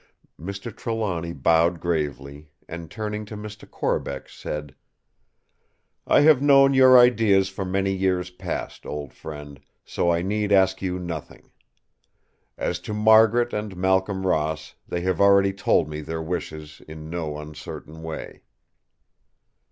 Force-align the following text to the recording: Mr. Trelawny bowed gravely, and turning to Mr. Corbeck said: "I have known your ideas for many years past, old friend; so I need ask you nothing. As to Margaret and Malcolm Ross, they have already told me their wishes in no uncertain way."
Mr. 0.41 0.75
Trelawny 0.75 1.31
bowed 1.31 1.79
gravely, 1.79 2.49
and 2.67 2.89
turning 2.89 3.23
to 3.25 3.37
Mr. 3.37 3.69
Corbeck 3.69 4.27
said: 4.29 4.73
"I 6.07 6.21
have 6.21 6.41
known 6.41 6.73
your 6.73 6.97
ideas 6.97 7.49
for 7.49 7.65
many 7.65 7.93
years 7.93 8.31
past, 8.31 8.87
old 8.87 9.13
friend; 9.13 9.59
so 9.85 10.11
I 10.11 10.23
need 10.23 10.51
ask 10.51 10.81
you 10.81 10.97
nothing. 10.97 11.51
As 12.57 12.79
to 12.79 12.95
Margaret 12.95 13.53
and 13.53 13.77
Malcolm 13.77 14.25
Ross, 14.25 14.73
they 14.87 15.01
have 15.01 15.21
already 15.21 15.53
told 15.53 15.87
me 15.87 16.01
their 16.01 16.19
wishes 16.19 16.81
in 16.87 17.07
no 17.07 17.37
uncertain 17.37 18.01
way." 18.01 18.41